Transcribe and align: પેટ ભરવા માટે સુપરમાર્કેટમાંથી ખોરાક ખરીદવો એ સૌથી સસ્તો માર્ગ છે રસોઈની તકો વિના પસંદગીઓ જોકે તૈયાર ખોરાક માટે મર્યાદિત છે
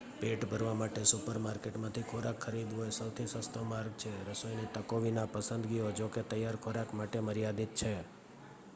પેટ 0.19 0.43
ભરવા 0.51 0.77
માટે 0.77 1.01
સુપરમાર્કેટમાંથી 1.09 2.03
ખોરાક 2.05 2.39
ખરીદવો 2.41 2.81
એ 2.85 2.95
સૌથી 2.95 3.27
સસ્તો 3.33 3.61
માર્ગ 3.65 3.93
છે 4.01 4.13
રસોઈની 4.27 4.71
તકો 4.75 4.95
વિના 5.01 5.31
પસંદગીઓ 5.33 5.91
જોકે 5.99 6.21
તૈયાર 6.29 6.57
ખોરાક 6.61 6.89
માટે 6.95 7.19
મર્યાદિત 7.23 7.71
છે 7.75 7.93